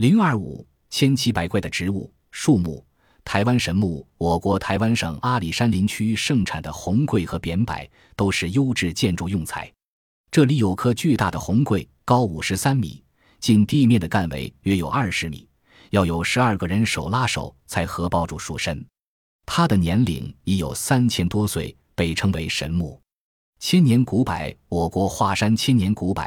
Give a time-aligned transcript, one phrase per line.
[0.00, 2.82] 零二五千奇百怪的植物、树木。
[3.22, 7.76] 台湾神木，我国台湾省阿里山林区盛产的红桂和扁柏
[8.16, 9.70] 都是优质建筑用材。
[10.30, 13.04] 这里有棵巨大的红桂，高五十三米，
[13.40, 15.46] 近地面的干围约有二十米，
[15.90, 18.82] 要有十二个人手拉手才合抱住树身。
[19.44, 22.98] 它的年龄已有三千多岁，被称为神木。
[23.58, 26.24] 千年古柏，我国华山千年古柏，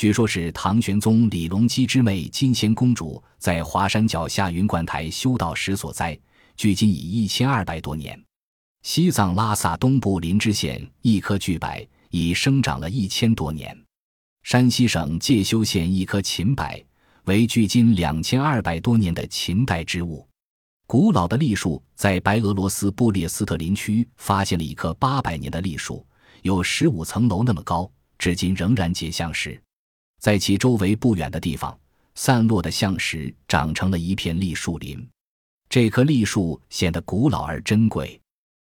[0.00, 6.18] 据说是唐玄宗李隆基之妹金仙公主在华山脚下云观台修道时所栽，
[6.56, 8.18] 距今已一千二百多年。
[8.82, 11.68] 西藏拉萨东部林芝县一棵巨柏
[12.08, 13.78] 已生长了一千多年。
[14.42, 16.64] 山西省介休县一棵秦柏
[17.24, 20.26] 为距今两千二百多年的秦代之物。
[20.86, 26.02] 古老的栗树在白俄罗斯布列斯特林区发现了一棵八百年的栗树。
[26.40, 29.62] 有十五层楼那么高，至今仍然结橡实。
[30.20, 31.76] 在其周围不远的地方，
[32.14, 35.04] 散落的橡石长成了一片栗树林。
[35.70, 38.20] 这棵栗树显得古老而珍贵。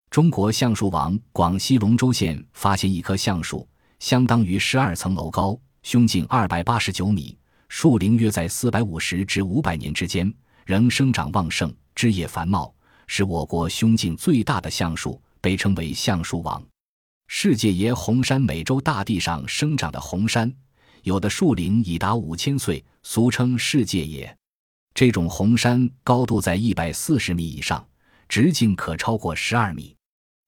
[0.08, 3.68] 中国橡树王广西龙州县发现一棵橡树，
[3.98, 7.36] 相当于十二层楼高，胸径二百八十九米，
[7.68, 10.32] 树龄约在四百五十至五百年之间，
[10.64, 12.74] 仍生长旺盛，枝叶繁茂，
[13.06, 16.62] 是我国胸径最大的橡树，被称为橡树王。
[17.26, 20.50] 世界爷红杉，美洲大地上生长的红杉，
[21.02, 24.36] 有的树龄已达五千岁，俗称世界爷。
[24.94, 27.84] 这种红杉高度在一百四十米以上，
[28.28, 29.96] 直径可超过十二米。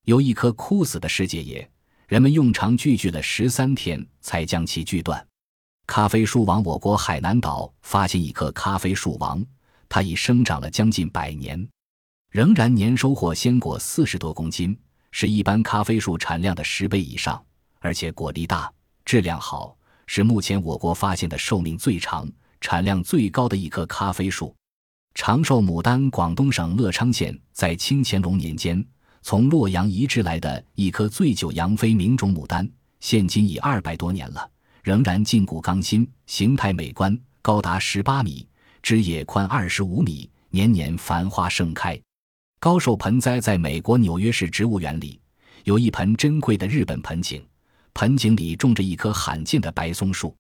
[0.05, 1.69] 有一棵枯死的世界爷，
[2.07, 5.27] 人们用长锯锯了十三天才将其锯断。
[5.87, 9.45] 咖啡树王，我国海南岛发现一棵咖啡树王，
[9.89, 11.69] 它已生长了将近百年，
[12.31, 14.79] 仍然年收获鲜果四十多公斤。
[15.17, 17.41] 是一般咖啡树产量的十倍以上，
[17.79, 18.73] 而且果粒大，
[19.05, 24.55] 质量好，是目前我国发现的寿命最长、产量最高的一棵咖啡树。
[25.15, 28.85] 长寿牡丹，广东省乐昌县在清乾隆年间
[29.23, 32.69] 从洛阳移植来的一棵醉酒杨妃名种牡丹，
[33.01, 34.51] 现今已二百多年了，
[34.83, 38.47] 仍然劲骨刚新，形态美观，高达十八米，
[38.83, 41.99] 枝叶宽二十五米，年年繁花盛开。
[42.59, 45.21] 高寿盆栽在美国纽约市植物园里
[45.65, 47.41] 有一盆珍贵的日本盆景，
[47.95, 50.35] 盆景里种着一棵罕见的白松树。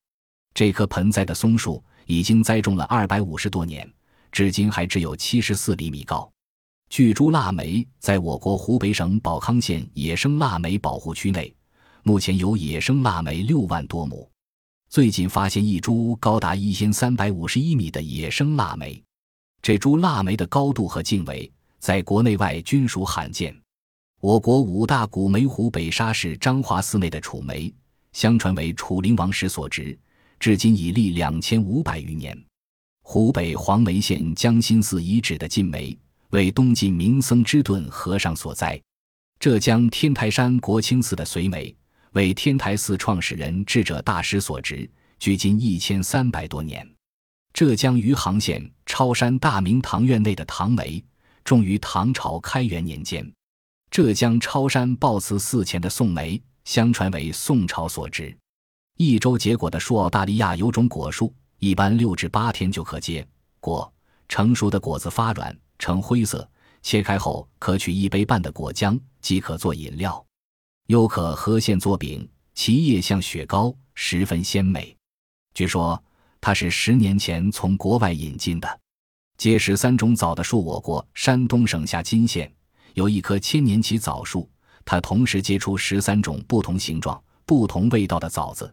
[0.52, 3.90] 这棵盆栽的松树已经栽种了二百五十多年，
[4.30, 6.30] 至今还只有七十四厘米高。
[6.90, 11.52] 巨株腊梅在我国湖北省保康县野生腊梅保护区内，
[12.02, 14.30] 目前有野生腊梅六万多亩。
[14.90, 19.02] 最近发现一株高达一千三百五十一米的野生腊梅，
[19.60, 21.50] 这株腊梅的高度和茎围。
[21.80, 23.54] 在国内外均属罕见。
[24.24, 27.70] 我国五大古梅湖北沙市彰化寺内的楚梅，
[28.14, 29.94] 相传为楚灵王时所植，
[30.40, 32.34] 至今已历两千五百余年。
[33.02, 35.94] 湖北黄梅县江心寺遗址的晋梅，
[36.30, 38.80] 为东晋明僧之顿和尚所栽。
[39.38, 41.76] 浙江天台山国清寺的隋梅，
[42.12, 46.90] 为天台寺创始人智者大师所植，距今一千三百多年。
[47.52, 51.04] 浙江余杭县超山大明堂院内的唐梅。
[51.44, 53.30] 种于唐朝开元年间，
[53.94, 58.36] 浙江超山报慈寺前的宋梅，相传为宋朝所植。
[58.96, 63.24] 一周结果的树，澳大利亚有种果树，一般六至八天就可结
[63.60, 63.88] 果。
[64.28, 66.50] 成熟的果子发软，呈灰色，
[66.82, 70.26] 切开后可取一杯半的果浆，即可做饮料。
[70.88, 74.96] 又可和馅做饼，其叶像雪糕，十分鲜美。
[75.54, 76.02] 据说
[76.40, 78.80] 它是十年前从国外引进的。
[79.38, 82.52] 结实三种枣的树，我国山东省下金县
[82.94, 84.48] 有一棵千年奇枣树，
[84.84, 88.72] 它同时结出十三种不同形状、不同味道的枣子。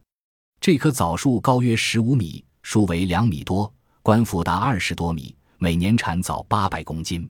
[0.60, 3.72] 这棵枣树高约十五米，树围两米多，
[4.04, 7.28] 冠幅达二十多米，每年产枣八百公斤。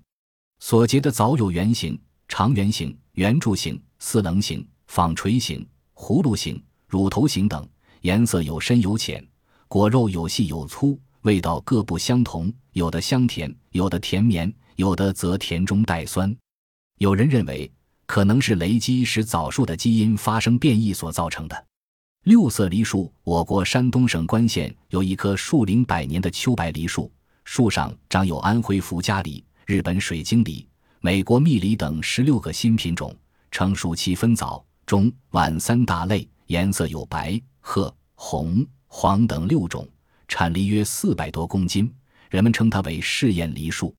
[0.59, 5.65] 所结的枣有圆形、长圆形、圆柱形、四棱形、纺锤形、
[5.95, 7.67] 葫芦形、乳头形等，
[8.01, 9.25] 颜色有深有浅，
[9.69, 10.99] 果肉有细有粗。
[11.21, 16.35] 味道各不相同，有的香甜，有的甜绵，有的则甜中带酸。
[17.01, 17.71] 有人认为，
[18.05, 21.65] 可能是雷击使枣树的基因发生变异所造成的。
[22.25, 27.11] 六色梨树，我国山东省冠县有一棵树龄百年的秋白梨树，
[27.43, 30.63] 树上长有安徽福家梨、日本水晶梨、
[30.99, 33.11] 美国蜜梨等十六个新品种。
[33.49, 39.89] 成熟期分早、中、晚三大类，颜色有白、褐、红、黄等六种。
[40.27, 41.91] 产梨约四百多公斤，
[42.29, 43.91] 人们称它为试验梨树。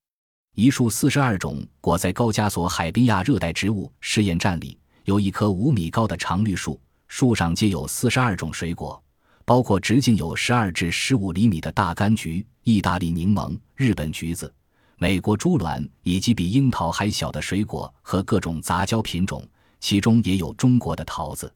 [0.54, 6.78] 一树四十二种，果在高加索海滨亚热带植物试验站里有一棵五米高的常绿树，
[7.08, 9.02] 树上结有四十二种水果，
[9.46, 14.52] 包括直径有十二至十五厘米的大柑橘、意大利柠檬、日本橘子、
[14.99, 19.43] 美国猪卵，以及比樱桃还小的水果和各种杂交品种，
[19.81, 21.50] 其中也有中国的桃子。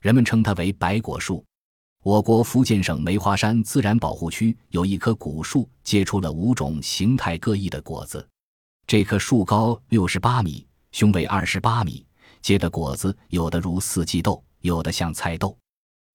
[0.00, 1.44] 人们称它为白果树。
[2.02, 8.26] 我国福建省梅花山自然保护区有一棵古树，结出了五种形态各异的果子。
[8.86, 12.06] 这棵树高六十八米，胸围二十八米，
[12.40, 15.54] 结的果子有的如四季豆，有的像菜豆，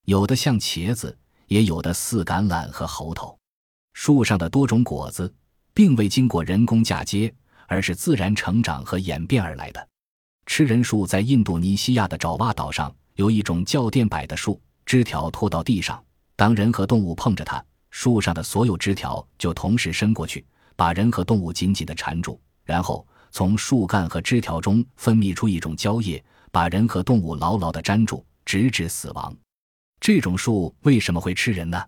[0.06, 1.16] 有的像茄子，
[1.50, 3.38] 也有的似橄榄和猴头。
[3.94, 5.32] 树上的多种果子，
[5.72, 7.32] 并未经过人工嫁接，
[7.68, 9.88] 而是自然成长和演变而来的。
[10.48, 14.60] 吃人树在印度尼西亚的爪哇岛上有一种叫电柏的树。
[14.86, 16.02] 枝条拖到地上，
[16.36, 20.46] 当人和动物碰着它，树上的所有枝条就同时伸过去，
[20.76, 29.36] 把人和动物紧紧地缠住，然后从树干和枝条中分泌出一种胶液，把人和动物牢牢地粘住，直至死亡。
[30.00, 31.84] 这种树为什么会吃人呢？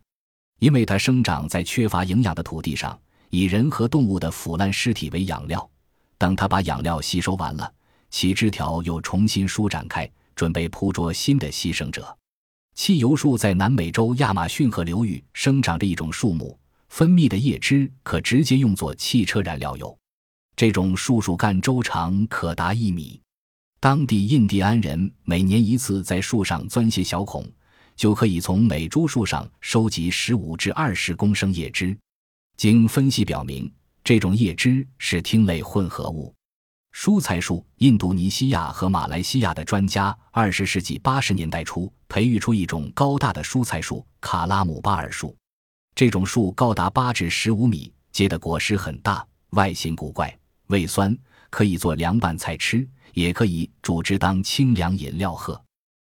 [0.59, 2.99] 因为它生长在缺乏营养的土地上，
[3.29, 5.69] 以人和动物的腐烂尸体为养料。
[6.17, 7.71] 等它把养料吸收完了，
[8.09, 12.17] 其枝条又重新舒展开，准备捕捉新的牺牲者。
[12.77, 16.57] 汽油树在南美洲亚马逊河流域生长着一种树木，
[16.89, 19.97] 分泌的叶汁可直接用作汽车燃料油。
[20.55, 23.19] 这种树树干周长可达一米，
[23.79, 27.43] 当地印第安人每年一次在树上钻些小孔，
[27.95, 31.97] 就可以从每株树上收集十五至二十公升叶汁。
[32.57, 33.69] 经分析表明，
[34.03, 36.31] 这种叶汁是烃类混合物。
[36.99, 45.37] 蔬菜树，印度尼西亚和马来西亚的专家，二十世纪八十年代初培育出一种高大的蔬菜树——卡拉姆巴尔树。
[45.93, 50.35] 这种树高达八至十五米，结的果实很大，外形古怪，
[50.69, 51.15] 味酸，
[51.51, 55.61] 可以做凉拌菜吃，也可以煮汁当清凉饮料喝。